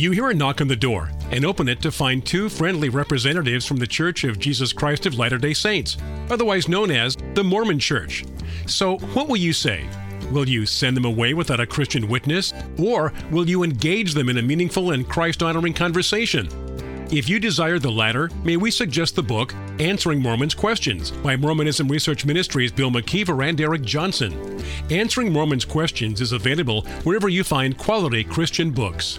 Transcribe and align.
You 0.00 0.12
hear 0.12 0.30
a 0.30 0.34
knock 0.34 0.62
on 0.62 0.68
the 0.68 0.76
door 0.76 1.10
and 1.30 1.44
open 1.44 1.68
it 1.68 1.82
to 1.82 1.92
find 1.92 2.24
two 2.24 2.48
friendly 2.48 2.88
representatives 2.88 3.66
from 3.66 3.76
the 3.76 3.86
Church 3.86 4.24
of 4.24 4.38
Jesus 4.38 4.72
Christ 4.72 5.04
of 5.04 5.18
Latter 5.18 5.36
day 5.36 5.52
Saints, 5.52 5.98
otherwise 6.30 6.68
known 6.68 6.90
as 6.90 7.18
the 7.34 7.44
Mormon 7.44 7.78
Church. 7.78 8.24
So, 8.64 8.96
what 9.12 9.28
will 9.28 9.36
you 9.36 9.52
say? 9.52 9.86
Will 10.32 10.48
you 10.48 10.64
send 10.64 10.96
them 10.96 11.04
away 11.04 11.34
without 11.34 11.60
a 11.60 11.66
Christian 11.66 12.08
witness? 12.08 12.54
Or 12.78 13.12
will 13.30 13.46
you 13.46 13.62
engage 13.62 14.14
them 14.14 14.30
in 14.30 14.38
a 14.38 14.42
meaningful 14.42 14.92
and 14.92 15.06
Christ 15.06 15.42
honoring 15.42 15.74
conversation? 15.74 16.48
If 17.12 17.28
you 17.28 17.38
desire 17.38 17.78
the 17.78 17.92
latter, 17.92 18.30
may 18.42 18.56
we 18.56 18.70
suggest 18.70 19.16
the 19.16 19.22
book 19.22 19.54
Answering 19.80 20.22
Mormons 20.22 20.54
Questions 20.54 21.10
by 21.10 21.36
Mormonism 21.36 21.88
Research 21.88 22.24
Ministries 22.24 22.72
Bill 22.72 22.90
McKeever 22.90 23.46
and 23.46 23.60
Eric 23.60 23.82
Johnson. 23.82 24.64
Answering 24.88 25.30
Mormons 25.30 25.66
Questions 25.66 26.22
is 26.22 26.32
available 26.32 26.86
wherever 27.02 27.28
you 27.28 27.44
find 27.44 27.76
quality 27.76 28.24
Christian 28.24 28.70
books. 28.70 29.18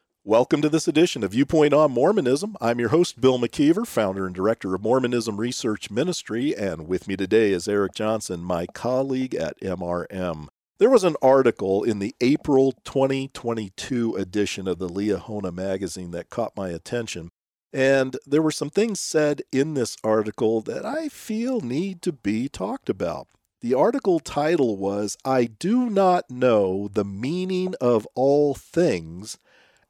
Welcome 0.23 0.61
to 0.61 0.69
this 0.69 0.87
edition 0.87 1.23
of 1.23 1.31
Viewpoint 1.31 1.73
on 1.73 1.93
Mormonism. 1.93 2.55
I'm 2.61 2.77
your 2.77 2.89
host, 2.89 3.19
Bill 3.19 3.39
McKeever, 3.39 3.87
founder 3.87 4.27
and 4.27 4.35
director 4.35 4.75
of 4.75 4.83
Mormonism 4.83 5.37
Research 5.37 5.89
Ministry, 5.89 6.55
and 6.55 6.87
with 6.87 7.07
me 7.07 7.17
today 7.17 7.51
is 7.51 7.67
Eric 7.67 7.95
Johnson, 7.95 8.41
my 8.41 8.67
colleague 8.67 9.33
at 9.33 9.59
MRM. 9.61 10.45
There 10.77 10.91
was 10.91 11.03
an 11.03 11.15
article 11.23 11.83
in 11.83 11.97
the 11.97 12.13
April 12.21 12.73
2022 12.83 14.13
edition 14.13 14.67
of 14.67 14.77
the 14.77 14.87
Liahona 14.87 15.51
magazine 15.51 16.11
that 16.11 16.29
caught 16.29 16.55
my 16.55 16.69
attention, 16.69 17.31
and 17.73 18.15
there 18.23 18.43
were 18.43 18.51
some 18.51 18.69
things 18.69 18.99
said 18.99 19.41
in 19.51 19.73
this 19.73 19.97
article 20.03 20.61
that 20.61 20.85
I 20.85 21.09
feel 21.09 21.61
need 21.61 22.03
to 22.03 22.11
be 22.11 22.47
talked 22.47 22.91
about. 22.91 23.27
The 23.61 23.73
article 23.73 24.19
title 24.19 24.77
was 24.77 25.17
I 25.25 25.45
Do 25.45 25.89
Not 25.89 26.29
Know 26.29 26.89
the 26.93 27.05
Meaning 27.05 27.73
of 27.81 28.07
All 28.13 28.53
Things 28.53 29.39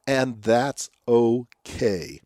and 0.08 0.42
that's 0.42 0.90
okay. 1.08 2.20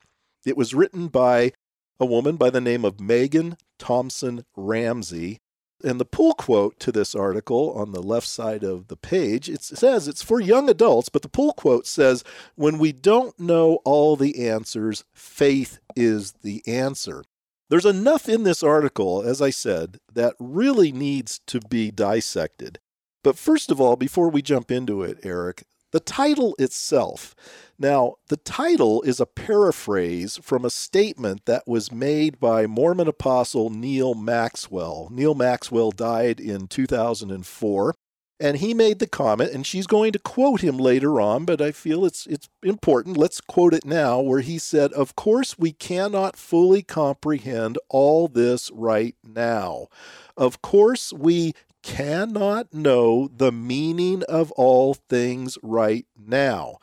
It 0.46 0.58
was 0.58 0.74
written 0.74 1.08
by 1.08 1.52
a 2.00 2.06
woman 2.06 2.36
by 2.36 2.50
the 2.50 2.62
name 2.62 2.86
of 2.86 3.00
Megan 3.00 3.58
Thompson 3.80 4.46
Ramsey. 4.56 5.40
And 5.84 6.00
the 6.00 6.06
pull 6.06 6.34
quote 6.34 6.80
to 6.80 6.92
this 6.92 7.14
article 7.14 7.74
on 7.74 7.92
the 7.92 8.02
left 8.02 8.28
side 8.28 8.64
of 8.64 8.88
the 8.88 8.96
page, 8.96 9.50
it 9.50 9.62
says 9.62 10.08
it's 10.08 10.24
for 10.24 10.40
young 10.40 10.70
adults, 10.70 11.10
but 11.10 11.22
the 11.22 11.30
pull 11.30 11.54
quote 11.54 11.86
says, 11.86 12.24
When 12.56 12.78
we 12.78 12.92
don't 12.92 13.38
know 13.40 13.80
all 13.84 14.16
the 14.16 14.48
answers, 14.48 15.04
faith 15.14 15.80
is 15.96 16.34
the 16.44 16.64
answer. 16.66 17.24
There's 17.70 17.86
enough 17.86 18.30
in 18.30 18.44
this 18.44 18.64
article, 18.64 19.22
as 19.24 19.42
I 19.42 19.50
said, 19.50 20.00
that 20.14 20.36
really 20.40 20.92
needs 20.92 21.40
to 21.48 21.60
be 21.60 21.92
dissected. 21.92 22.80
But 23.24 23.38
first 23.38 23.72
of 23.72 23.82
all, 23.82 23.96
before 23.96 24.30
we 24.30 24.42
jump 24.42 24.72
into 24.72 25.02
it, 25.02 25.20
Eric, 25.24 25.64
the 25.96 26.02
title 26.02 26.58
itself. 26.60 27.34
Now, 27.80 28.16
the 28.28 28.36
title 28.36 29.02
is 29.04 29.22
a 29.22 29.26
paraphrase 29.26 30.38
from 30.44 30.66
a 30.66 30.70
statement 30.70 31.46
that 31.46 31.64
was 31.66 31.90
made 31.90 32.38
by 32.38 32.68
Mormon 32.68 33.08
apostle 33.08 33.70
Neal 33.70 34.14
Maxwell. 34.14 35.08
Neal 35.10 35.36
Maxwell 35.36 35.92
died 35.92 36.42
in 36.42 36.68
2004. 36.68 37.96
And 38.38 38.58
he 38.58 38.74
made 38.74 39.00
the 39.00 39.08
comment, 39.08 39.54
and 39.54 39.66
she's 39.66 39.88
going 39.88 40.12
to 40.12 40.20
quote 40.20 40.60
him 40.60 40.78
later 40.78 41.22
on, 41.22 41.46
but 41.46 41.62
I 41.62 41.72
feel 41.72 42.04
it's 42.04 42.28
it's 42.28 42.50
important. 42.62 43.16
Let's 43.16 43.40
quote 43.40 43.74
it 43.74 43.86
now, 43.86 44.20
where 44.20 44.42
he 44.42 44.58
said, 44.58 44.92
Of 44.92 45.16
course, 45.16 45.58
we 45.58 45.72
cannot 45.72 46.36
fully 46.36 46.82
comprehend 46.82 47.78
all 47.88 48.28
this 48.28 48.70
right 48.72 49.16
now. 49.24 49.88
Of 50.36 50.62
course, 50.62 51.14
we 51.14 51.54
cannot 51.86 52.74
know 52.74 53.30
the 53.34 53.52
meaning 53.52 54.24
of 54.24 54.52
all 54.54 54.96
things 54.96 55.56
right 55.62 56.08
now. 56.18 56.78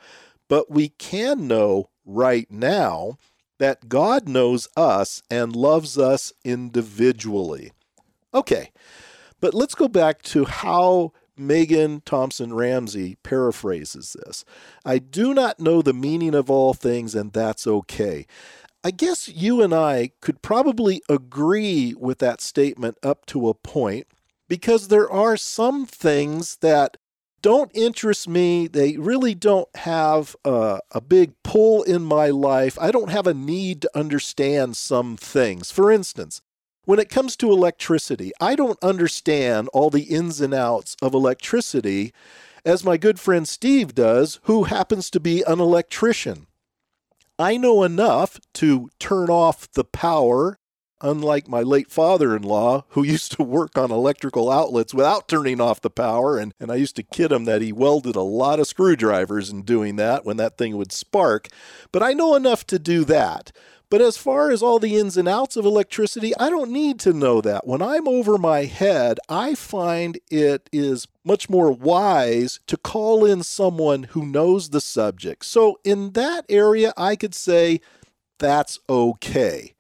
But 0.48 0.70
we 0.70 0.90
can 0.90 1.48
know 1.48 1.90
right 2.06 2.48
now 2.48 3.18
that 3.58 3.88
God 3.88 4.28
knows 4.28 4.68
us 4.76 5.20
and 5.28 5.56
loves 5.56 5.98
us 5.98 6.32
individually. 6.44 7.72
Okay, 8.32 8.70
but 9.40 9.54
let's 9.54 9.74
go 9.74 9.88
back 9.88 10.22
to 10.22 10.44
how 10.44 11.12
Megan 11.36 12.02
Thompson 12.04 12.54
Ramsey 12.54 13.16
paraphrases 13.24 14.14
this. 14.24 14.44
I 14.84 14.98
do 14.98 15.34
not 15.34 15.58
know 15.58 15.82
the 15.82 15.92
meaning 15.92 16.34
of 16.34 16.48
all 16.48 16.74
things, 16.74 17.16
and 17.16 17.32
that's 17.32 17.66
okay. 17.66 18.26
I 18.84 18.92
guess 18.92 19.28
you 19.28 19.62
and 19.62 19.74
I 19.74 20.10
could 20.20 20.42
probably 20.42 21.02
agree 21.08 21.94
with 21.98 22.19
that 22.19 22.40
statement 22.40 22.98
up 23.02 23.26
to 23.26 23.48
a 23.48 23.54
point 23.54 24.06
because 24.52 24.88
there 24.88 25.10
are 25.10 25.34
some 25.34 25.86
things 25.86 26.56
that 26.56 26.98
don't 27.40 27.70
interest 27.72 28.28
me. 28.28 28.66
They 28.66 28.98
really 28.98 29.34
don't 29.34 29.74
have 29.76 30.36
a, 30.44 30.80
big 31.08 31.32
pull 31.42 31.82
in 31.84 32.02
my 32.04 32.28
life. 32.28 32.76
I 32.78 32.90
don't 32.90 33.08
have 33.08 33.26
a 33.26 33.32
need 33.32 33.80
to 33.80 33.98
understand 33.98 34.76
some 34.76 35.16
things. 35.16 35.70
For 35.70 35.90
instance, 35.90 36.42
when 36.84 36.98
it 36.98 37.08
comes 37.08 37.34
to 37.36 37.50
electricity, 37.50 38.30
I 38.42 38.54
don't 38.54 38.78
understand 38.82 39.70
all 39.72 39.88
the 39.88 40.02
ins 40.02 40.42
and 40.42 40.52
outs 40.52 40.98
of 41.00 41.14
electricity 41.14 42.12
as 42.62 42.84
my 42.84 42.98
good 42.98 43.19
friend 43.19 43.48
Steve 43.48 43.94
does, 43.94 44.38
who 44.42 44.64
happens 44.64 45.08
to 45.12 45.19
be 45.19 45.42
an 45.46 45.60
electrician. 45.60 46.46
I 47.38 47.56
know 47.56 47.84
enough 47.84 48.38
to 48.56 48.90
turn 48.98 49.30
off 49.30 49.72
the 49.72 49.84
power 49.84 50.58
unlike 51.02 51.48
my 51.48 51.60
late 51.60 51.90
father 51.90 52.34
in 52.34 52.42
law, 52.42 52.84
who 52.90 53.02
used 53.04 53.32
to 53.32 53.42
work 53.42 53.76
on 53.76 53.90
electrical 53.90 54.50
outlets 54.50 54.94
without 54.94 55.28
turning 55.28 55.60
off 55.60 55.80
the 55.80 55.90
power. 55.90 56.38
And, 56.38 56.54
and 56.58 56.70
I 56.70 56.76
used 56.76 56.96
to 56.96 57.02
kid 57.02 57.32
him 57.32 57.44
that 57.44 57.62
he 57.62 57.72
welded 57.72 58.16
a 58.16 58.22
lot 58.22 58.60
of 58.60 58.66
screwdrivers 58.66 59.50
in 59.50 59.62
doing 59.62 59.96
that 59.96 60.24
when 60.24 60.36
that 60.38 60.56
thing 60.56 60.76
would 60.76 60.92
spark. 60.92 61.48
But 61.90 62.02
I 62.02 62.12
know 62.12 62.34
enough 62.34 62.66
to 62.68 62.78
do 62.78 63.04
that. 63.04 63.52
But 63.92 64.00
as 64.00 64.16
far 64.16 64.50
as 64.50 64.62
all 64.62 64.78
the 64.78 64.96
ins 64.96 65.18
and 65.18 65.28
outs 65.28 65.54
of 65.54 65.66
electricity, 65.66 66.32
I 66.38 66.48
don't 66.48 66.70
need 66.70 66.98
to 67.00 67.12
know 67.12 67.42
that. 67.42 67.66
When 67.66 67.82
I'm 67.82 68.08
over 68.08 68.38
my 68.38 68.64
head, 68.64 69.19
I 69.28 69.54
find 69.54 70.19
it 70.30 70.70
is 70.72 71.06
much 71.26 71.50
more 71.50 71.70
wise 71.70 72.58
to 72.69 72.78
call 72.78 73.26
in 73.26 73.42
someone 73.42 74.04
who 74.04 74.24
knows 74.24 74.70
the 74.70 74.80
subject. 74.80 75.44
So 75.44 75.78
in 75.84 76.12
that 76.12 76.46
area, 76.48 76.94
I 76.96 77.16
could 77.16 77.34
say 77.34 77.82
that's 78.38 78.78
okay. 78.88 79.74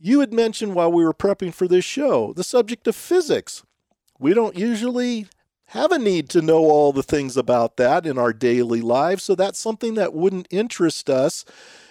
You 0.00 0.20
had 0.20 0.32
mentioned 0.32 0.74
while 0.74 0.92
we 0.92 1.04
were 1.04 1.14
prepping 1.14 1.52
for 1.52 1.66
this 1.66 1.84
show 1.84 2.32
the 2.32 2.44
subject 2.44 2.86
of 2.86 2.94
physics. 2.94 3.62
We 4.18 4.32
don't 4.32 4.56
usually 4.56 5.26
have 5.66 5.92
a 5.92 5.98
need 5.98 6.28
to 6.30 6.42
know 6.42 6.64
all 6.64 6.92
the 6.92 7.02
things 7.02 7.36
about 7.36 7.76
that 7.76 8.06
in 8.06 8.16
our 8.16 8.32
daily 8.32 8.80
lives, 8.80 9.24
so 9.24 9.34
that's 9.34 9.58
something 9.58 9.94
that 9.94 10.14
wouldn't 10.14 10.48
interest 10.50 11.10
us, 11.10 11.44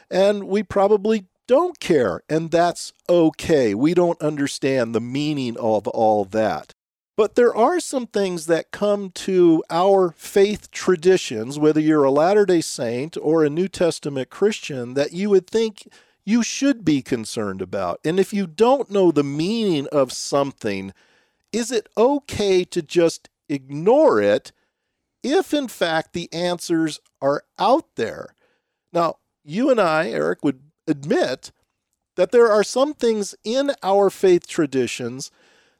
and 0.09 0.45
we 0.45 0.63
probably 0.63 1.25
don't 1.47 1.79
care, 1.79 2.22
and 2.28 2.50
that's 2.50 2.91
okay. 3.07 3.75
We 3.75 3.94
don't 3.94 4.22
understand 4.22 4.95
the 4.95 5.01
meaning 5.01 5.57
of 5.57 5.88
all 5.88 6.25
that. 6.25 6.74
But 7.16 7.35
there 7.35 7.56
are 7.56 7.79
some 7.79 8.07
things 8.07 8.45
that 8.45 8.72
come 8.72 9.12
to 9.12 9.63
our 9.69 10.13
faith 10.18 10.69
traditions, 10.72 11.57
whether 11.57 11.79
you're 11.79 12.03
a 12.03 12.12
Latter 12.12 12.45
day 12.45 12.62
Saint 12.62 13.18
or 13.19 13.44
a 13.44 13.50
New 13.50 13.68
Testament 13.68 14.29
Christian, 14.29 14.94
that 14.94 15.13
you 15.13 15.29
would 15.29 15.47
think 15.47 15.88
you 16.28 16.44
should 16.44 16.84
be 16.84 17.01
concerned 17.01 17.62
about. 17.62 18.01
And 18.04 18.19
if 18.19 18.34
you 18.34 18.48
don't 18.48 18.92
know 18.92 19.12
the 19.12 19.24
meaning 19.24 19.88
of 19.94 20.12
something, 20.12 20.94
is 21.54 21.72
it 21.72 21.88
okay 21.96 22.66
to 22.66 22.81
just 22.81 23.30
ignore 23.48 24.22
it 24.22 24.51
if, 25.24 25.54
in 25.54 25.69
fact, 25.69 26.12
the 26.12 26.31
answers 26.34 27.00
are 27.22 27.46
out 27.57 27.96
there? 27.96 28.36
Now, 28.92 29.19
you 29.46 29.69
and 29.72 29.80
I, 29.80 30.10
Eric, 30.10 30.44
would 30.44 30.60
admit 30.86 31.54
that 32.18 32.34
there 32.34 32.51
are 32.51 32.63
some 32.63 32.94
things 32.94 33.34
in 33.46 33.72
our 33.81 34.10
faith 34.10 34.48
traditions 34.48 35.31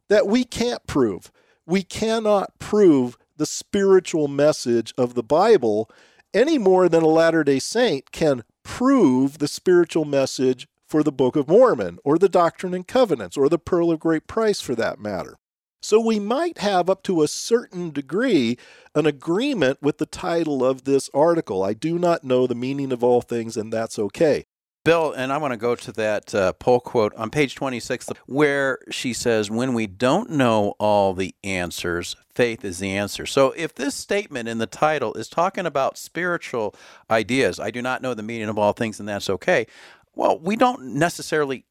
that 0.08 0.28
we 0.28 0.46
can't 0.46 0.88
prove. 0.88 1.30
We 1.66 1.84
cannot 1.84 2.58
prove 2.58 3.18
the 3.36 3.46
spiritual 3.46 4.30
message 4.30 4.94
of 4.98 5.14
the 5.14 5.24
Bible 5.24 5.92
any 6.34 6.58
more 6.58 6.88
than 6.88 7.04
a 7.04 7.08
Latter 7.08 7.44
day 7.44 7.60
Saint 7.60 8.14
can 8.14 8.46
prove 8.68 9.38
the 9.38 9.48
spiritual 9.48 10.04
message 10.04 10.68
for 10.86 11.02
the 11.02 11.12
Book 11.12 11.38
of 11.38 11.48
Mormon 11.48 11.98
or 12.04 12.20
the 12.20 12.30
Doctrine 12.30 12.74
and 12.74 12.86
Covenants 12.86 13.38
or 13.38 13.48
the 13.48 13.58
Pearl 13.58 13.92
of 13.92 14.00
Great 14.02 14.28
Price 14.28 14.60
for 14.60 14.76
that 14.76 15.00
matter. 15.00 15.38
So 15.82 16.02
we 16.02 16.20
might 16.20 16.58
have 16.58 16.90
up 16.90 17.02
to 17.04 17.24
a 17.24 17.30
certain 17.30 17.92
degree 17.92 18.58
an 18.94 19.06
agreement 19.06 19.82
with 19.82 20.00
the 20.00 20.06
title 20.06 20.66
of 20.66 20.84
this 20.84 21.10
article. 21.14 21.64
I 21.64 21.74
do 21.74 21.98
not 21.98 22.26
know 22.26 22.46
the 22.46 22.56
meaning 22.56 22.92
of 22.92 23.04
all 23.04 23.22
things, 23.22 23.56
and 23.56 23.72
that's 23.72 23.98
okay. 23.98 24.46
Bill, 24.88 25.12
and 25.12 25.34
I 25.34 25.38
want 25.38 25.52
to 25.52 25.58
go 25.58 25.76
to 25.76 25.92
that 25.92 26.34
uh, 26.34 26.54
poll 26.54 26.80
quote 26.80 27.14
on 27.16 27.30
page 27.30 27.56
26 27.56 28.08
where 28.26 28.80
she 28.90 29.12
says, 29.12 29.52
When 29.52 29.74
we 29.74 29.86
don't 29.86 30.30
know 30.30 30.76
all 30.80 31.14
the 31.14 31.36
answers, 31.44 32.16
faith 32.34 32.64
is 32.64 32.80
the 32.80 32.96
answer. 32.96 33.26
So 33.26 33.52
if 33.58 33.76
this 33.76 33.96
statement 33.96 34.48
in 34.48 34.60
the 34.60 34.66
title 34.66 35.14
is 35.16 35.28
talking 35.28 35.66
about 35.66 35.98
spiritual 35.98 36.74
ideas, 37.12 37.60
I 37.60 37.70
do 37.70 37.82
not 37.82 38.02
know 38.02 38.14
the 38.14 38.24
meaning 38.24 38.48
of 38.48 38.58
all 38.58 38.72
things, 38.72 38.98
and 39.02 39.10
that's 39.10 39.30
okay. 39.30 39.68
Well, 40.16 40.40
we 40.40 40.56
don't 40.56 40.96
necessarily 40.96 41.66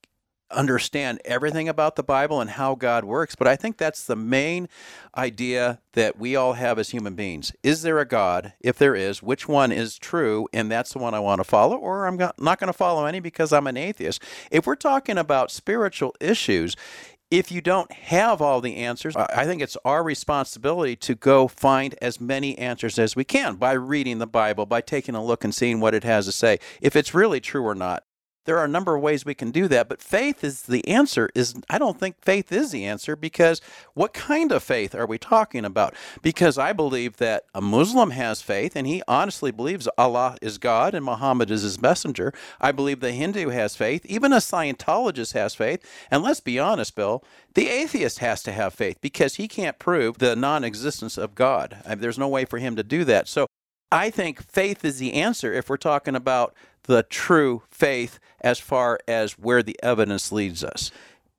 understand 0.51 1.21
everything 1.25 1.69
about 1.69 1.97
the 1.97 2.03
Bible 2.03 2.41
and 2.41 2.51
how 2.51 2.75
God 2.75 3.05
works, 3.05 3.35
but 3.35 3.49
I 3.49 3.57
think 3.57 3.77
that's 3.77 4.05
the 4.05 4.17
main 4.17 4.69
idea 5.17 5.81
that 5.93 6.19
we 6.19 6.37
all 6.37 6.55
have 6.55 6.79
as 6.79 6.91
human 6.91 7.15
beings. 7.15 7.53
Is 7.63 7.83
there 7.83 7.99
a 7.99 8.05
God? 8.05 8.53
If 8.61 8.79
there 8.79 8.95
is, 8.95 9.23
which 9.23 9.49
one 9.49 9.73
is 9.73 9.99
true? 9.99 10.49
And 10.53 10.71
that's 10.71 10.93
the 10.93 10.99
one 10.99 11.15
I 11.15 11.21
want 11.21 11.41
to 11.41 11.45
follow, 11.45 11.77
or 11.77 12.07
I'm 12.07 12.17
not 12.17 12.59
going 12.59 12.69
to 12.69 12.73
follow 12.73 13.07
any 13.07 13.21
because 13.21 13.53
I'm 13.53 13.67
an 13.67 13.77
atheist. 13.77 14.23
If 14.51 14.67
we're 14.67 14.77
talking 14.77 15.19
about 15.19 15.51
spiritual 15.51 16.15
issues, 16.21 16.77
if 17.29 17.51
you 17.51 17.61
don't 17.61 17.91
have 17.91 18.41
all 18.41 18.61
the 18.61 18.77
answers, 18.77 19.17
I 19.17 19.45
think 19.47 19.61
it's 19.61 19.77
our 19.85 20.05
responsibility 20.05 20.95
to 20.97 21.17
go 21.17 21.49
find 21.49 21.97
as 22.01 22.21
many 22.21 22.57
answers 22.57 23.01
as 23.01 23.17
we 23.17 23.25
can 23.25 23.57
by 23.57 23.73
reading 23.73 24.19
the 24.19 24.29
Bible, 24.29 24.65
by 24.65 24.81
taking 24.81 25.17
a 25.17 25.25
look 25.25 25.43
and 25.43 25.53
seeing 25.53 25.81
what 25.81 25.93
it 25.93 26.05
has 26.05 26.27
to 26.27 26.33
say, 26.33 26.61
if 26.81 26.95
it's 26.95 27.15
really 27.15 27.41
true 27.41 27.65
or 27.65 27.75
not 27.75 28.05
there 28.47 28.59
are 28.59 28.65
a 28.65 28.69
number 28.69 28.95
of 28.95 29.03
ways 29.03 29.25
we 29.25 29.35
can 29.35 29.51
do 29.51 29.69
that 29.69 29.89
but 29.89 30.01
faith 30.01 30.43
is 30.43 30.63
the 30.63 30.87
answer 30.89 31.29
is 31.35 31.55
i 31.69 31.79
don't 31.79 32.01
think 32.01 32.17
faith 32.23 32.51
is 32.51 32.71
the 32.71 32.85
answer 32.85 33.15
because 33.15 33.61
what 33.95 34.13
kind 34.13 34.53
of 34.53 34.63
faith 34.63 34.95
are 34.95 35.07
we 35.07 35.19
talking 35.19 35.65
about? 35.65 35.95
Because 36.23 36.59
i 36.59 36.73
believe 36.73 37.17
that 37.17 37.45
a 37.55 37.61
muslim 37.61 38.11
has 38.11 38.43
faith 38.43 38.77
and 38.77 38.87
he 38.87 39.03
honestly 39.09 39.51
believes 39.51 39.89
allah 39.99 40.37
is 40.41 40.59
god 40.59 40.95
and 40.95 41.05
muhammad 41.05 41.51
is 41.51 41.63
his 41.63 41.81
messenger. 41.81 42.33
I 42.61 42.73
believe 42.73 43.01
the 43.01 43.13
hindu 43.13 43.49
has 43.51 43.77
faith. 43.77 44.05
Even 44.07 44.33
a 44.33 44.37
scientologist 44.37 45.33
has 45.33 45.55
faith. 45.55 45.85
And 46.11 46.23
let's 46.23 46.41
be 46.41 46.59
honest 46.59 46.95
bill 46.95 47.25
the 47.55 47.69
atheist 47.69 48.19
has 48.19 48.43
to 48.45 48.53
have 48.53 48.75
faith 48.75 48.99
because 49.01 49.37
he 49.37 49.49
can't 49.49 49.79
prove 49.79 50.19
the 50.19 50.37
non-existence 50.37 51.17
of 51.17 51.35
god. 51.35 51.79
Uh, 51.87 51.95
there's 51.95 52.19
no 52.19 52.29
way 52.29 52.45
for 52.45 52.59
him 52.59 52.77
to 52.77 52.83
do 52.83 53.05
that. 53.05 53.29
So 53.29 53.47
I 53.91 54.11
think 54.11 54.43
faith 54.43 54.85
is 54.85 54.99
the 54.99 55.15
answer 55.15 55.53
if 55.53 55.69
we're 55.69 55.77
talking 55.77 56.17
about 56.17 56.55
the 56.85 57.03
true 57.05 57.63
faith 57.71 58.19
as 58.41 58.59
far 58.59 58.99
as 59.07 59.33
where 59.33 59.63
the 59.63 59.79
evidence 59.83 60.33
leads 60.33 60.65
us. 60.65 60.91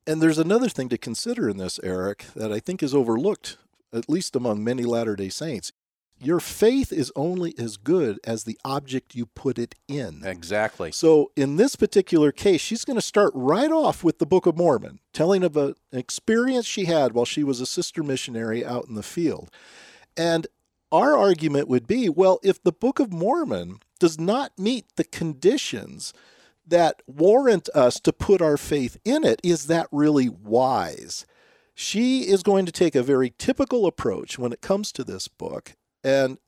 And 0.06 0.22
there's 0.22 0.38
another 0.38 0.68
thing 0.68 0.88
to 0.88 0.98
consider 0.98 1.48
in 1.50 1.58
this, 1.58 1.78
Eric, 1.82 2.24
that 2.34 2.50
I 2.50 2.60
think 2.60 2.82
is 2.82 2.94
overlooked, 2.94 3.58
at 3.92 4.08
least 4.08 4.34
among 4.34 4.64
many 4.64 4.84
Latter 4.84 5.16
day 5.16 5.28
Saints. 5.28 5.72
Your 6.20 6.40
faith 6.40 6.92
is 6.92 7.12
only 7.14 7.54
as 7.58 7.76
good 7.76 8.18
as 8.24 8.42
the 8.42 8.58
object 8.64 9.14
you 9.14 9.26
put 9.26 9.56
it 9.56 9.76
in. 9.86 10.22
Exactly. 10.24 10.90
So, 10.90 11.30
in 11.36 11.56
this 11.56 11.76
particular 11.76 12.32
case, 12.32 12.60
she's 12.60 12.84
going 12.84 12.96
to 12.96 13.02
start 13.02 13.32
right 13.36 13.70
off 13.70 14.02
with 14.02 14.18
the 14.18 14.26
Book 14.26 14.46
of 14.46 14.56
Mormon, 14.56 14.98
telling 15.12 15.44
of 15.44 15.56
a, 15.56 15.76
an 15.92 15.98
experience 15.98 16.66
she 16.66 16.86
had 16.86 17.12
while 17.12 17.24
she 17.24 17.44
was 17.44 17.60
a 17.60 17.66
sister 17.66 18.02
missionary 18.02 18.64
out 18.64 18.86
in 18.88 18.94
the 18.94 19.02
field. 19.04 19.50
And 20.16 20.48
our 20.90 21.16
argument 21.16 21.68
would 21.68 21.86
be 21.86 22.08
well, 22.08 22.40
if 22.42 22.62
the 22.62 22.72
Book 22.72 22.98
of 22.98 23.12
Mormon 23.12 23.78
does 23.98 24.18
not 24.18 24.58
meet 24.58 24.86
the 24.96 25.04
conditions 25.04 26.12
that 26.66 27.02
warrant 27.06 27.68
us 27.74 27.98
to 28.00 28.12
put 28.12 28.42
our 28.42 28.56
faith 28.56 28.98
in 29.04 29.24
it, 29.24 29.40
is 29.42 29.66
that 29.66 29.88
really 29.90 30.28
wise? 30.28 31.26
She 31.74 32.22
is 32.22 32.42
going 32.42 32.66
to 32.66 32.72
take 32.72 32.94
a 32.94 33.02
very 33.02 33.32
typical 33.38 33.86
approach 33.86 34.38
when 34.38 34.52
it 34.52 34.60
comes 34.60 34.92
to 34.92 35.04
this 35.04 35.28
book, 35.28 35.76
and 36.02 36.38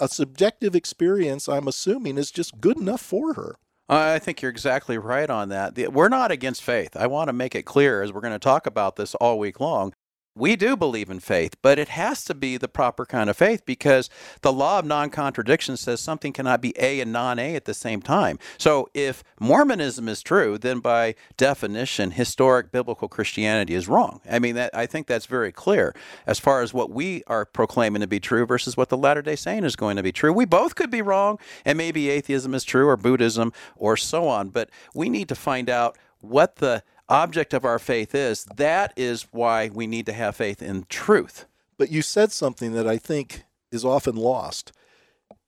a 0.00 0.08
subjective 0.08 0.74
experience, 0.74 1.48
I'm 1.48 1.68
assuming, 1.68 2.18
is 2.18 2.30
just 2.30 2.60
good 2.60 2.78
enough 2.78 3.00
for 3.00 3.34
her. 3.34 3.56
I 3.88 4.18
think 4.18 4.40
you're 4.40 4.50
exactly 4.50 4.98
right 4.98 5.28
on 5.28 5.50
that. 5.50 5.92
We're 5.92 6.08
not 6.08 6.30
against 6.30 6.62
faith. 6.62 6.96
I 6.96 7.06
want 7.06 7.28
to 7.28 7.34
make 7.34 7.54
it 7.54 7.64
clear 7.64 8.02
as 8.02 8.12
we're 8.12 8.22
going 8.22 8.32
to 8.32 8.38
talk 8.38 8.66
about 8.66 8.96
this 8.96 9.14
all 9.16 9.38
week 9.38 9.60
long 9.60 9.92
we 10.36 10.56
do 10.56 10.76
believe 10.76 11.10
in 11.10 11.20
faith, 11.20 11.56
but 11.62 11.78
it 11.78 11.88
has 11.90 12.24
to 12.24 12.34
be 12.34 12.56
the 12.56 12.66
proper 12.66 13.06
kind 13.06 13.30
of 13.30 13.36
faith 13.36 13.64
because 13.64 14.10
the 14.42 14.52
law 14.52 14.80
of 14.80 14.84
non 14.84 15.10
contradiction 15.10 15.76
says 15.76 16.00
something 16.00 16.32
cannot 16.32 16.60
be 16.60 16.74
A 16.78 17.00
and 17.00 17.12
non 17.12 17.38
A 17.38 17.54
at 17.54 17.66
the 17.66 17.74
same 17.74 18.02
time. 18.02 18.38
So 18.58 18.88
if 18.94 19.22
Mormonism 19.38 20.08
is 20.08 20.22
true, 20.22 20.58
then 20.58 20.80
by 20.80 21.14
definition, 21.36 22.12
historic 22.12 22.72
biblical 22.72 23.08
Christianity 23.08 23.74
is 23.74 23.86
wrong. 23.86 24.20
I 24.28 24.40
mean, 24.40 24.56
that, 24.56 24.74
I 24.74 24.86
think 24.86 25.06
that's 25.06 25.26
very 25.26 25.52
clear 25.52 25.94
as 26.26 26.40
far 26.40 26.62
as 26.62 26.74
what 26.74 26.90
we 26.90 27.22
are 27.26 27.44
proclaiming 27.44 28.00
to 28.00 28.08
be 28.08 28.20
true 28.20 28.44
versus 28.44 28.76
what 28.76 28.88
the 28.88 28.96
Latter 28.96 29.22
day 29.22 29.36
Saint 29.36 29.64
is 29.64 29.76
going 29.76 29.96
to 29.96 30.02
be 30.02 30.12
true. 30.12 30.32
We 30.32 30.46
both 30.46 30.74
could 30.74 30.90
be 30.90 31.02
wrong, 31.02 31.38
and 31.64 31.78
maybe 31.78 32.10
atheism 32.10 32.54
is 32.54 32.64
true 32.64 32.88
or 32.88 32.96
Buddhism 32.96 33.52
or 33.76 33.96
so 33.96 34.26
on, 34.26 34.48
but 34.48 34.70
we 34.94 35.08
need 35.08 35.28
to 35.28 35.34
find 35.34 35.70
out 35.70 35.96
what 36.20 36.56
the 36.56 36.82
object 37.08 37.52
of 37.54 37.64
our 37.64 37.78
faith 37.78 38.14
is, 38.14 38.44
that 38.56 38.92
is 38.96 39.26
why 39.30 39.70
we 39.72 39.86
need 39.86 40.06
to 40.06 40.12
have 40.12 40.36
faith 40.36 40.62
in 40.62 40.86
truth. 40.88 41.46
But 41.76 41.90
you 41.90 42.02
said 42.02 42.32
something 42.32 42.72
that 42.72 42.86
I 42.86 42.98
think 42.98 43.44
is 43.72 43.84
often 43.84 44.16
lost. 44.16 44.72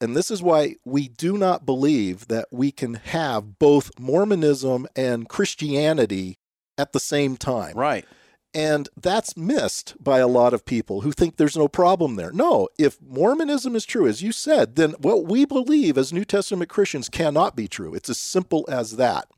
And 0.00 0.14
this 0.14 0.30
is 0.30 0.42
why 0.42 0.76
we 0.84 1.08
do 1.08 1.38
not 1.38 1.64
believe 1.64 2.28
that 2.28 2.48
we 2.50 2.70
can 2.70 2.94
have 2.94 3.58
both 3.58 3.98
Mormonism 3.98 4.86
and 4.94 5.28
Christianity 5.28 6.38
at 6.76 6.92
the 6.92 7.00
same 7.00 7.36
time. 7.36 7.76
Right. 7.76 8.04
And 8.52 8.88
that's 8.96 9.36
missed 9.36 10.02
by 10.02 10.18
a 10.18 10.26
lot 10.26 10.54
of 10.54 10.64
people 10.64 11.02
who 11.02 11.12
think 11.12 11.36
there's 11.36 11.56
no 11.56 11.68
problem 11.68 12.16
there. 12.16 12.32
No, 12.32 12.68
if 12.78 13.00
Mormonism 13.02 13.76
is 13.76 13.84
true, 13.84 14.06
as 14.06 14.22
you 14.22 14.32
said, 14.32 14.76
then 14.76 14.92
what 14.98 15.26
we 15.26 15.44
believe 15.44 15.98
as 15.98 16.12
New 16.12 16.24
Testament 16.24 16.70
Christians 16.70 17.08
cannot 17.08 17.54
be 17.54 17.68
true. 17.68 17.94
It's 17.94 18.08
as 18.08 18.18
simple 18.18 18.64
as 18.68 18.96
that. 18.96 19.28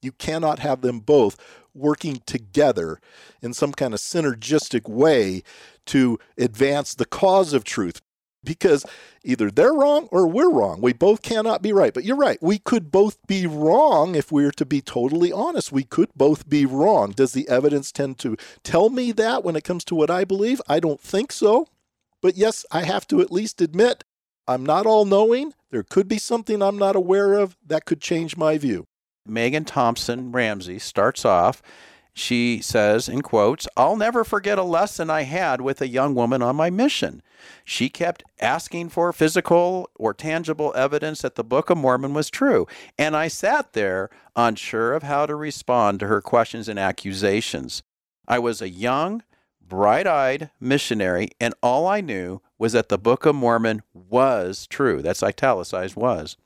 You 0.00 0.12
cannot 0.12 0.58
have 0.60 0.80
them 0.80 1.00
both 1.00 1.36
working 1.74 2.22
together 2.26 3.00
in 3.40 3.54
some 3.54 3.72
kind 3.72 3.94
of 3.94 4.00
synergistic 4.00 4.88
way 4.88 5.42
to 5.86 6.18
advance 6.38 6.94
the 6.94 7.04
cause 7.04 7.52
of 7.52 7.64
truth 7.64 8.00
because 8.44 8.84
either 9.24 9.50
they're 9.50 9.72
wrong 9.72 10.08
or 10.10 10.26
we're 10.26 10.50
wrong. 10.50 10.80
We 10.80 10.92
both 10.92 11.22
cannot 11.22 11.62
be 11.62 11.72
right. 11.72 11.94
But 11.94 12.04
you're 12.04 12.16
right. 12.16 12.38
We 12.42 12.58
could 12.58 12.90
both 12.90 13.16
be 13.26 13.46
wrong 13.46 14.14
if 14.14 14.32
we 14.32 14.44
are 14.44 14.52
to 14.52 14.66
be 14.66 14.80
totally 14.80 15.32
honest. 15.32 15.72
We 15.72 15.84
could 15.84 16.10
both 16.14 16.48
be 16.48 16.66
wrong. 16.66 17.12
Does 17.12 17.32
the 17.32 17.48
evidence 17.48 17.92
tend 17.92 18.18
to 18.18 18.36
tell 18.64 18.90
me 18.90 19.12
that 19.12 19.44
when 19.44 19.56
it 19.56 19.64
comes 19.64 19.84
to 19.86 19.94
what 19.94 20.10
I 20.10 20.24
believe? 20.24 20.60
I 20.68 20.80
don't 20.80 21.00
think 21.00 21.32
so. 21.32 21.68
But 22.20 22.36
yes, 22.36 22.64
I 22.70 22.84
have 22.84 23.06
to 23.08 23.20
at 23.20 23.32
least 23.32 23.60
admit 23.60 24.04
I'm 24.46 24.64
not 24.64 24.86
all 24.86 25.04
knowing. 25.04 25.54
There 25.70 25.84
could 25.84 26.08
be 26.08 26.18
something 26.18 26.62
I'm 26.62 26.78
not 26.78 26.96
aware 26.96 27.34
of 27.34 27.56
that 27.66 27.84
could 27.84 28.00
change 28.00 28.36
my 28.36 28.58
view. 28.58 28.86
Megan 29.26 29.64
Thompson 29.64 30.32
Ramsey 30.32 30.78
starts 30.78 31.24
off. 31.24 31.62
She 32.14 32.60
says, 32.60 33.08
in 33.08 33.22
quotes, 33.22 33.66
I'll 33.76 33.96
never 33.96 34.22
forget 34.22 34.58
a 34.58 34.62
lesson 34.62 35.08
I 35.08 35.22
had 35.22 35.62
with 35.62 35.80
a 35.80 35.88
young 35.88 36.14
woman 36.14 36.42
on 36.42 36.56
my 36.56 36.68
mission. 36.68 37.22
She 37.64 37.88
kept 37.88 38.22
asking 38.38 38.90
for 38.90 39.12
physical 39.12 39.88
or 39.94 40.12
tangible 40.12 40.74
evidence 40.76 41.22
that 41.22 41.36
the 41.36 41.44
Book 41.44 41.70
of 41.70 41.78
Mormon 41.78 42.12
was 42.12 42.28
true, 42.28 42.66
and 42.98 43.16
I 43.16 43.28
sat 43.28 43.72
there 43.72 44.10
unsure 44.36 44.92
of 44.92 45.04
how 45.04 45.24
to 45.24 45.34
respond 45.34 46.00
to 46.00 46.06
her 46.06 46.20
questions 46.20 46.68
and 46.68 46.78
accusations. 46.78 47.82
I 48.28 48.38
was 48.38 48.60
a 48.60 48.68
young, 48.68 49.22
bright 49.66 50.06
eyed 50.06 50.50
missionary, 50.60 51.30
and 51.40 51.54
all 51.62 51.86
I 51.86 52.02
knew 52.02 52.42
was 52.58 52.74
that 52.74 52.90
the 52.90 52.98
Book 52.98 53.24
of 53.24 53.34
Mormon 53.34 53.82
was 53.94 54.66
true. 54.66 55.00
That's 55.00 55.22
italicized 55.22 55.96
was. 55.96 56.36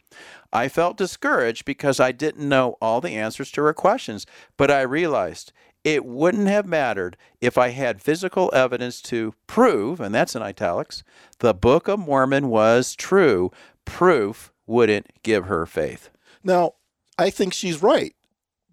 I 0.57 0.69
felt 0.69 0.97
discouraged 0.97 1.67
because 1.67 2.01
I 2.01 2.13
didn't 2.13 2.49
know 2.49 2.79
all 2.81 3.03
the 3.03 3.11
answers 3.11 3.51
to 3.53 3.63
her 3.65 3.75
questions, 3.75 4.25
but 4.57 4.71
I 4.71 4.81
realized 4.81 5.53
it 5.85 6.07
wouldn't 6.07 6.49
have 6.49 6.65
mattered 6.65 7.19
if 7.43 7.59
I 7.59 7.69
had 7.69 8.01
physical 8.01 8.51
evidence 8.55 9.03
to 9.03 9.35
prove, 9.47 10.01
and 10.01 10.15
that's 10.15 10.35
in 10.35 10.41
italics, 10.41 11.05
the 11.41 11.53
Book 11.53 11.89
of 11.89 11.99
Mormon 11.99 12.49
was 12.49 12.97
true. 12.97 13.51
Proof 13.85 14.51
wouldn't 14.67 15.23
give 15.23 15.45
her 15.45 15.67
faith. 15.67 16.09
Now, 16.43 16.73
I 17.19 17.29
think 17.29 17.53
she's 17.53 17.83
right. 17.83 18.17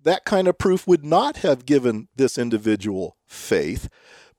That 0.04 0.24
kind 0.24 0.48
of 0.48 0.58
proof 0.58 0.88
would 0.88 1.04
not 1.04 1.38
have 1.38 1.66
given 1.66 2.08
this 2.16 2.38
individual 2.38 3.18
faith. 3.28 3.90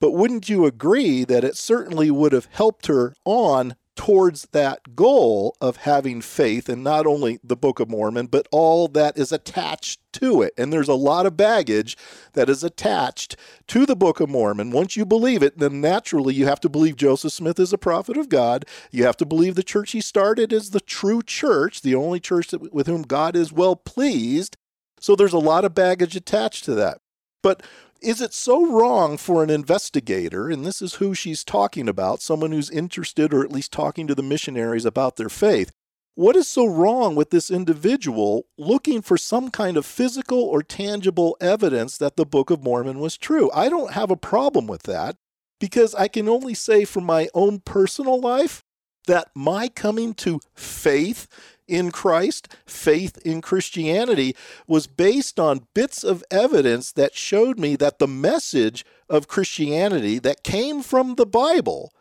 But 0.01 0.13
wouldn't 0.13 0.49
you 0.49 0.65
agree 0.65 1.25
that 1.25 1.45
it 1.45 1.59
certainly 1.59 2.11
would 2.11 2.33
have 2.33 2.49
helped 2.51 2.87
her 2.87 3.15
on 3.27 3.75
towards 3.97 4.49
that 4.53 4.97
goal 4.97 5.57
of 5.61 5.79
having 5.79 6.21
faith 6.21 6.69
in 6.69 6.83
not 6.83 7.07
only 7.07 7.39
the 7.45 7.57
Book 7.57 7.79
of 7.79 7.89
Mormon, 7.89 8.27
but 8.27 8.49
all 8.51 8.89
that 8.89 9.17
is 9.17 9.31
attached 9.31 10.01
to 10.15 10.43
it. 10.43 10.53
And 10.59 10.73
there's 10.73 10.89
a 10.89 10.95
lot 10.95 11.27
of 11.27 11.37
baggage 11.37 11.97
that 12.33 12.49
is 12.49 12.65
attached 12.65 13.37
to 13.69 13.87
the 13.87 13.97
Book 13.97 14.21
of 14.21 14.29
Mormon. 14.29 14.71
Once 14.71 14.97
you 14.97 15.05
believe 15.05 15.43
it, 15.43 15.59
then 15.59 15.81
naturally 15.81 16.35
you 16.35 16.47
have 16.47 16.61
to 16.61 16.69
believe 16.69 16.97
Joseph 16.97 17.33
Smith 17.33 17.59
is 17.61 17.73
a 17.73 17.79
prophet 17.79 18.17
of 18.17 18.29
God. 18.29 18.65
You 18.91 19.05
have 19.05 19.17
to 19.19 19.27
believe 19.27 19.55
the 19.55 19.63
church 19.63 19.93
he 19.93 20.01
started 20.01 20.53
is 20.53 20.71
the 20.71 20.81
true 20.81 21.23
church, 21.23 21.83
the 21.83 21.95
only 21.95 22.21
church 22.21 22.49
that, 22.49 22.73
with 22.73 22.87
whom 22.87 23.03
God 23.03 23.37
is 23.37 23.53
well 23.53 23.77
pleased. 23.77 24.57
So 25.01 25.15
there's 25.15 25.33
a 25.33 25.39
lot 25.39 25.65
of 25.65 25.75
baggage 25.75 26.17
attached 26.17 26.65
to 26.65 26.75
that. 26.75 26.99
But 27.43 27.63
is 28.01 28.21
it 28.21 28.35
so 28.35 28.67
wrong 28.67 29.17
for 29.17 29.43
an 29.43 29.51
investigator, 29.51 30.49
and 30.49 30.65
this 30.65 30.83
is 30.83 30.95
who 30.95 31.15
she's 31.15 31.45
talking 31.45 31.89
about, 31.89 32.21
someone 32.21 32.53
who's 32.53 32.71
interested 32.71 33.33
or 33.33 33.43
at 33.43 33.53
least 33.53 33.73
talking 33.73 34.07
to 34.07 34.15
the 34.15 34.23
missionaries 34.23 34.85
about 34.85 35.17
their 35.17 35.29
faith? 35.29 35.73
What 36.17 36.37
is 36.37 36.47
so 36.47 36.65
wrong 36.65 37.17
with 37.17 37.31
this 37.31 37.51
individual 37.51 38.47
looking 38.57 39.03
for 39.03 39.17
some 39.17 39.51
kind 39.51 39.77
of 39.77 39.85
physical 39.85 40.39
or 40.39 40.63
tangible 40.63 41.37
evidence 41.41 41.99
that 41.99 42.17
the 42.17 42.27
Book 42.27 42.51
of 42.51 42.63
Mormon 42.63 43.01
was 43.01 43.17
true? 43.17 43.51
I 43.53 43.69
don't 43.69 43.93
have 43.93 44.13
a 44.13 44.17
problem 44.17 44.69
with 44.69 44.85
that 44.85 45.17
because 45.59 45.95
I 45.95 46.07
can 46.07 46.29
only 46.29 46.55
say 46.55 46.85
from 46.85 47.05
my 47.05 47.29
own 47.35 47.61
personal 47.61 48.21
life 48.21 48.63
that 49.07 49.29
my 49.35 49.69
coming 49.69 50.15
to 50.15 50.41
faith 50.55 51.27
in 51.67 51.91
Christ, 51.91 52.55
faith 52.67 53.19
in 53.25 53.41
Christianity, 53.41 54.37
was 54.67 54.87
based 54.87 55.41
on 55.41 55.67
bits 55.75 56.05
of 56.05 56.25
evidence 56.31 56.93
that 56.93 57.15
showed 57.15 57.59
me 57.59 57.77
that 57.77 57.99
the 57.99 58.09
message 58.09 58.85
of 59.09 59.29
Christianity 59.29 60.19
that 60.19 60.43
came 60.43 60.83
from 60.83 61.15
the 61.15 61.27
Bible, 61.27 61.93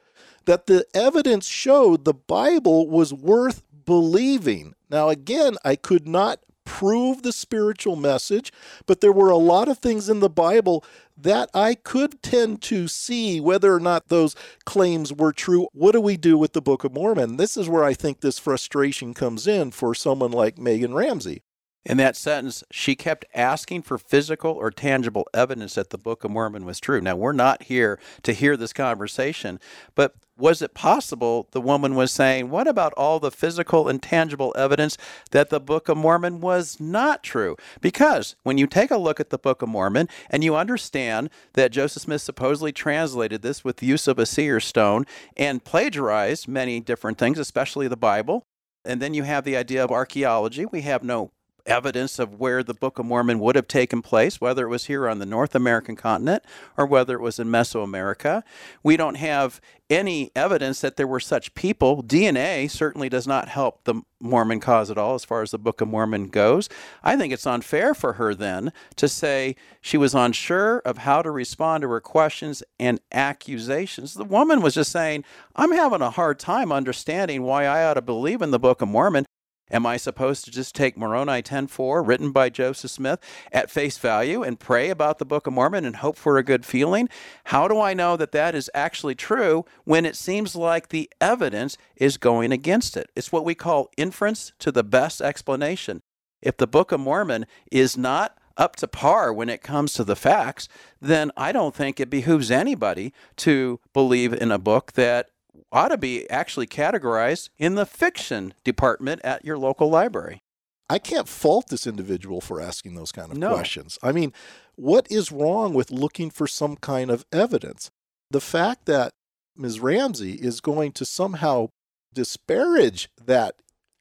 that 0.45 0.67
the 0.67 0.85
evidence 0.93 1.47
showed 1.47 2.05
the 2.05 2.13
Bible 2.13 2.87
was 2.87 3.13
worth 3.13 3.63
believing. 3.85 4.75
Now, 4.89 5.09
again, 5.09 5.55
I 5.63 5.75
could 5.75 6.07
not 6.07 6.39
prove 6.65 7.21
the 7.21 7.31
spiritual 7.31 7.95
message, 7.95 8.51
but 8.85 9.01
there 9.01 9.11
were 9.11 9.29
a 9.29 9.37
lot 9.37 9.67
of 9.67 9.77
things 9.77 10.09
in 10.09 10.19
the 10.19 10.29
Bible 10.29 10.83
that 11.17 11.49
I 11.53 11.75
could 11.75 12.21
tend 12.21 12.61
to 12.63 12.87
see 12.87 13.39
whether 13.39 13.73
or 13.73 13.79
not 13.79 14.07
those 14.07 14.35
claims 14.65 15.13
were 15.13 15.33
true. 15.33 15.67
What 15.73 15.91
do 15.91 16.01
we 16.01 16.17
do 16.17 16.37
with 16.37 16.53
the 16.53 16.61
Book 16.61 16.83
of 16.83 16.93
Mormon? 16.93 17.37
This 17.37 17.57
is 17.57 17.69
where 17.69 17.83
I 17.83 17.93
think 17.93 18.21
this 18.21 18.39
frustration 18.39 19.13
comes 19.13 19.47
in 19.47 19.71
for 19.71 19.93
someone 19.93 20.31
like 20.31 20.57
Megan 20.57 20.93
Ramsey. 20.93 21.43
In 21.85 21.97
that 21.97 22.15
sentence, 22.15 22.63
she 22.71 22.95
kept 22.95 23.25
asking 23.33 23.81
for 23.81 23.97
physical 23.97 24.51
or 24.51 24.71
tangible 24.71 25.27
evidence 25.33 25.75
that 25.75 25.89
the 25.89 25.97
Book 25.97 26.23
of 26.23 26.31
Mormon 26.31 26.65
was 26.65 26.79
true. 26.79 27.01
Now, 27.01 27.17
we're 27.17 27.33
not 27.33 27.63
here 27.63 27.99
to 28.23 28.31
hear 28.31 28.55
this 28.55 28.71
conversation, 28.71 29.59
but 29.93 30.15
was 30.37 30.61
it 30.61 30.73
possible 30.73 31.47
the 31.51 31.61
woman 31.61 31.95
was 31.95 32.11
saying, 32.11 32.49
What 32.49 32.67
about 32.67 32.93
all 32.93 33.19
the 33.19 33.31
physical 33.31 33.87
and 33.87 34.01
tangible 34.01 34.53
evidence 34.57 34.97
that 35.31 35.49
the 35.49 35.59
Book 35.59 35.89
of 35.89 35.97
Mormon 35.97 36.41
was 36.41 36.79
not 36.79 37.23
true? 37.23 37.55
Because 37.81 38.35
when 38.43 38.57
you 38.57 38.67
take 38.67 38.91
a 38.91 38.97
look 38.97 39.19
at 39.19 39.29
the 39.29 39.37
Book 39.37 39.61
of 39.61 39.69
Mormon 39.69 40.09
and 40.29 40.43
you 40.43 40.55
understand 40.55 41.29
that 41.53 41.71
Joseph 41.71 42.03
Smith 42.03 42.21
supposedly 42.21 42.71
translated 42.71 43.41
this 43.41 43.63
with 43.63 43.77
the 43.77 43.85
use 43.85 44.07
of 44.07 44.17
a 44.17 44.25
seer 44.25 44.59
stone 44.59 45.05
and 45.37 45.63
plagiarized 45.63 46.47
many 46.47 46.79
different 46.79 47.17
things, 47.17 47.37
especially 47.37 47.87
the 47.87 47.97
Bible, 47.97 48.43
and 48.85 49.01
then 49.01 49.13
you 49.13 49.23
have 49.23 49.43
the 49.43 49.55
idea 49.55 49.83
of 49.83 49.91
archaeology. 49.91 50.65
We 50.65 50.81
have 50.81 51.03
no 51.03 51.31
evidence 51.65 52.19
of 52.19 52.39
where 52.39 52.63
the 52.63 52.73
Book 52.73 52.99
of 52.99 53.05
Mormon 53.05 53.39
would 53.39 53.55
have 53.55 53.67
taken 53.67 54.01
place, 54.01 54.41
whether 54.41 54.65
it 54.65 54.69
was 54.69 54.85
here 54.85 55.07
on 55.07 55.19
the 55.19 55.25
North 55.25 55.55
American 55.55 55.95
continent 55.95 56.43
or 56.77 56.85
whether 56.85 57.15
it 57.15 57.21
was 57.21 57.39
in 57.39 57.47
Mesoamerica. 57.47 58.43
We 58.83 58.97
don't 58.97 59.15
have 59.15 59.61
any 59.89 60.31
evidence 60.35 60.81
that 60.81 60.95
there 60.97 61.07
were 61.07 61.19
such 61.19 61.53
people. 61.55 62.01
DNA 62.03 62.69
certainly 62.69 63.09
does 63.09 63.27
not 63.27 63.49
help 63.49 63.83
the 63.83 64.01
Mormon 64.19 64.59
cause 64.59 64.89
at 64.89 64.97
all 64.97 65.15
as 65.15 65.25
far 65.25 65.41
as 65.41 65.51
the 65.51 65.59
Book 65.59 65.81
of 65.81 65.87
Mormon 65.87 66.29
goes. 66.29 66.69
I 67.03 67.15
think 67.15 67.33
it's 67.33 67.45
unfair 67.45 67.93
for 67.93 68.13
her 68.13 68.33
then 68.33 68.71
to 68.95 69.07
say 69.07 69.55
she 69.81 69.97
was 69.97 70.15
unsure 70.15 70.79
of 70.79 70.99
how 70.99 71.21
to 71.21 71.29
respond 71.29 71.81
to 71.81 71.89
her 71.89 72.01
questions 72.01 72.63
and 72.79 72.99
accusations. 73.11 74.13
The 74.13 74.23
woman 74.23 74.61
was 74.61 74.75
just 74.75 74.91
saying, 74.91 75.25
I'm 75.55 75.73
having 75.73 76.01
a 76.01 76.09
hard 76.09 76.39
time 76.39 76.71
understanding 76.71 77.43
why 77.43 77.65
I 77.65 77.85
ought 77.85 77.95
to 77.95 78.01
believe 78.01 78.41
in 78.41 78.51
the 78.51 78.59
Book 78.59 78.81
of 78.81 78.87
Mormon. 78.87 79.25
Am 79.71 79.85
I 79.85 79.97
supposed 79.97 80.45
to 80.45 80.51
just 80.51 80.75
take 80.75 80.97
Moroni 80.97 81.41
10:4 81.41 82.05
written 82.05 82.31
by 82.31 82.49
Joseph 82.49 82.91
Smith 82.91 83.19
at 83.51 83.71
face 83.71 83.97
value 83.97 84.43
and 84.43 84.59
pray 84.59 84.89
about 84.89 85.19
the 85.19 85.25
Book 85.25 85.47
of 85.47 85.53
Mormon 85.53 85.85
and 85.85 85.97
hope 85.97 86.17
for 86.17 86.37
a 86.37 86.43
good 86.43 86.65
feeling? 86.65 87.09
How 87.45 87.67
do 87.67 87.79
I 87.79 87.93
know 87.93 88.17
that 88.17 88.33
that 88.33 88.55
is 88.55 88.69
actually 88.73 89.15
true 89.15 89.65
when 89.85 90.05
it 90.05 90.15
seems 90.15 90.55
like 90.55 90.89
the 90.89 91.09
evidence 91.21 91.77
is 91.95 92.17
going 92.17 92.51
against 92.51 92.97
it? 92.97 93.09
It's 93.15 93.31
what 93.31 93.45
we 93.45 93.55
call 93.55 93.89
inference 93.97 94.51
to 94.59 94.71
the 94.71 94.83
best 94.83 95.21
explanation. 95.21 96.01
If 96.41 96.57
the 96.57 96.67
Book 96.67 96.91
of 96.91 96.99
Mormon 96.99 97.45
is 97.71 97.97
not 97.97 98.37
up 98.57 98.75
to 98.75 98.87
par 98.87 99.33
when 99.33 99.49
it 99.49 99.63
comes 99.63 99.93
to 99.93 100.03
the 100.03 100.15
facts, 100.15 100.67
then 101.01 101.31
I 101.35 101.51
don't 101.51 101.73
think 101.73 101.99
it 101.99 102.09
behooves 102.09 102.51
anybody 102.51 103.13
to 103.37 103.79
believe 103.93 104.33
in 104.33 104.51
a 104.51 104.59
book 104.59 104.91
that 104.93 105.29
ought 105.71 105.89
to 105.89 105.97
be 105.97 106.29
actually 106.29 106.67
categorized 106.67 107.49
in 107.57 107.75
the 107.75 107.85
fiction 107.85 108.53
department 108.63 109.21
at 109.23 109.45
your 109.45 109.57
local 109.57 109.89
library. 109.89 110.41
I 110.89 110.99
can't 110.99 111.27
fault 111.27 111.69
this 111.69 111.87
individual 111.87 112.41
for 112.41 112.61
asking 112.61 112.95
those 112.95 113.11
kind 113.11 113.31
of 113.31 113.37
no. 113.37 113.53
questions. 113.53 113.97
I 114.03 114.11
mean, 114.11 114.33
what 114.75 115.07
is 115.09 115.31
wrong 115.31 115.73
with 115.73 115.91
looking 115.91 116.29
for 116.29 116.45
some 116.45 116.75
kind 116.75 117.09
of 117.09 117.25
evidence? 117.31 117.89
The 118.29 118.41
fact 118.41 118.85
that 118.85 119.13
Ms. 119.55 119.79
Ramsey 119.79 120.33
is 120.33 120.61
going 120.61 120.91
to 120.93 121.05
somehow 121.05 121.69
disparage 122.13 123.09
that 123.23 123.55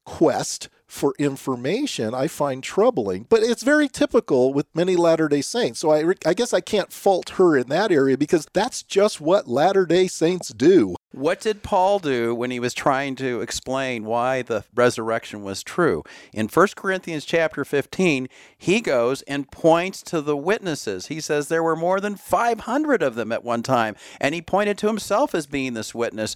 quest 0.04 0.68
for 0.86 1.14
information 1.18 2.14
I 2.14 2.26
find 2.28 2.62
troubling. 2.62 3.26
But 3.28 3.42
it's 3.42 3.62
very 3.62 3.88
typical 3.88 4.52
with 4.52 4.66
many 4.74 4.96
Latter 4.96 5.28
day 5.28 5.40
Saints. 5.40 5.80
So 5.80 5.90
I, 5.90 6.12
I 6.26 6.34
guess 6.34 6.52
I 6.52 6.60
can't 6.60 6.92
fault 6.92 7.30
her 7.30 7.56
in 7.56 7.68
that 7.68 7.90
area 7.90 8.18
because 8.18 8.46
that's 8.52 8.82
just 8.82 9.20
what 9.20 9.48
Latter 9.48 9.86
day 9.86 10.06
Saints 10.06 10.48
do. 10.48 10.96
What 11.12 11.40
did 11.40 11.62
Paul 11.62 11.98
do 11.98 12.34
when 12.34 12.50
he 12.50 12.58
was 12.58 12.72
trying 12.72 13.16
to 13.16 13.42
explain 13.42 14.06
why 14.06 14.40
the 14.40 14.64
resurrection 14.74 15.42
was 15.42 15.62
true? 15.62 16.02
In 16.32 16.48
1 16.48 16.68
Corinthians 16.74 17.26
chapter 17.26 17.66
15, 17.66 18.28
he 18.56 18.80
goes 18.80 19.20
and 19.22 19.50
points 19.50 20.02
to 20.04 20.22
the 20.22 20.38
witnesses. 20.38 21.08
He 21.08 21.20
says 21.20 21.48
there 21.48 21.62
were 21.62 21.76
more 21.76 22.00
than 22.00 22.16
500 22.16 23.02
of 23.02 23.14
them 23.14 23.30
at 23.30 23.44
one 23.44 23.62
time, 23.62 23.94
and 24.22 24.34
he 24.34 24.40
pointed 24.40 24.78
to 24.78 24.86
himself 24.86 25.34
as 25.34 25.46
being 25.46 25.74
this 25.74 25.94
witness 25.94 26.34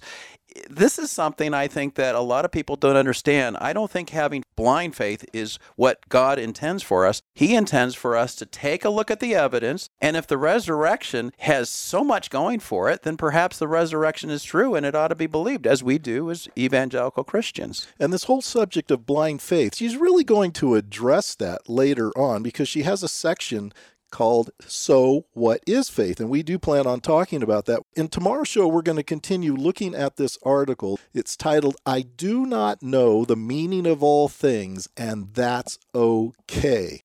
this 0.69 0.99
is 0.99 1.11
something 1.11 1.53
I 1.53 1.67
think 1.67 1.95
that 1.95 2.15
a 2.15 2.21
lot 2.21 2.45
of 2.45 2.51
people 2.51 2.75
don't 2.75 2.95
understand. 2.95 3.57
I 3.59 3.73
don't 3.73 3.91
think 3.91 4.09
having 4.09 4.43
blind 4.55 4.95
faith 4.95 5.25
is 5.33 5.59
what 5.75 6.07
God 6.09 6.39
intends 6.39 6.83
for 6.83 7.05
us. 7.05 7.21
He 7.33 7.55
intends 7.55 7.95
for 7.95 8.15
us 8.15 8.35
to 8.35 8.45
take 8.45 8.83
a 8.83 8.89
look 8.89 9.11
at 9.11 9.19
the 9.19 9.35
evidence, 9.35 9.89
and 10.01 10.17
if 10.17 10.27
the 10.27 10.37
resurrection 10.37 11.31
has 11.39 11.69
so 11.69 12.03
much 12.03 12.29
going 12.29 12.59
for 12.59 12.89
it, 12.89 13.03
then 13.03 13.17
perhaps 13.17 13.59
the 13.59 13.67
resurrection 13.67 14.29
is 14.29 14.43
true 14.43 14.75
and 14.75 14.85
it 14.85 14.95
ought 14.95 15.09
to 15.09 15.15
be 15.15 15.27
believed, 15.27 15.67
as 15.67 15.83
we 15.83 15.97
do 15.97 16.29
as 16.31 16.47
evangelical 16.57 17.23
Christians. 17.23 17.87
And 17.99 18.11
this 18.11 18.25
whole 18.25 18.41
subject 18.41 18.91
of 18.91 19.05
blind 19.05 19.41
faith, 19.41 19.75
she's 19.75 19.97
really 19.97 20.23
going 20.23 20.51
to 20.53 20.75
address 20.75 21.35
that 21.35 21.69
later 21.69 22.11
on 22.17 22.43
because 22.43 22.67
she 22.67 22.83
has 22.83 23.03
a 23.03 23.07
section 23.07 23.73
called 24.09 24.51
So 24.65 25.25
What 25.33 25.61
is 25.67 25.89
Faith? 25.89 26.19
And 26.19 26.29
we 26.29 26.43
do 26.43 26.59
plan 26.59 26.87
on 26.87 26.99
talking 27.01 27.43
about 27.43 27.65
that. 27.65 27.81
In 27.95 28.07
tomorrow's 28.07 28.47
show, 28.47 28.67
we're 28.67 28.81
going 28.81 28.97
to 28.97 29.03
continue 29.03 29.55
looking 29.55 29.95
at 29.95 30.17
this 30.17 30.37
article. 30.43 30.99
It's 31.13 31.35
titled, 31.37 31.75
I 31.85 32.01
Do 32.01 32.45
Not 32.45 32.81
Know 32.81 33.25
the 33.25 33.35
Meaning 33.35 33.85
of 33.85 34.03
All 34.03 34.27
Things, 34.27 34.87
and 34.97 35.33
That's 35.33 35.77
Okay. 35.93 37.03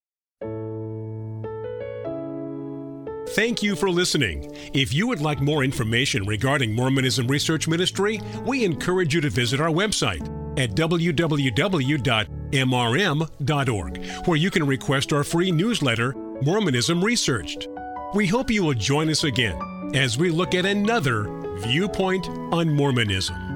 Thank 3.29 3.63
you 3.63 3.77
for 3.77 3.89
listening. 3.89 4.55
If 4.75 4.93
you 4.93 5.07
would 5.07 5.23
like 5.23 5.41
more 5.41 5.65
information 5.65 6.27
regarding 6.27 6.75
Mormonism 6.75 7.27
Research 7.29 7.67
Ministry, 7.67 8.21
we 8.45 8.63
encourage 8.63 9.15
you 9.15 9.23
to 9.23 9.31
visit 9.31 9.59
our 9.59 9.71
website 9.71 10.21
at 10.59 10.73
www.mrm.org, 10.73 11.07
where 14.27 14.37
you 14.37 14.51
can 14.51 14.67
request 14.67 15.15
our 15.15 15.25
free 15.25 15.51
newsletter 15.51 16.15
Mormonism 16.45 17.05
Researched. 17.05 17.69
We 18.15 18.27
hope 18.27 18.51
you 18.51 18.65
will 18.65 18.75
join 18.75 19.09
us 19.09 19.23
again 19.23 19.57
as 19.95 20.19
we 20.19 20.29
look 20.29 20.57
at 20.57 20.67
another 20.67 21.29
viewpoint 21.61 22.29
on 22.53 22.69
Mormonism. 22.69 23.52